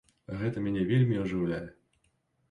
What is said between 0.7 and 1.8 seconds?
вельмі ажыўляе!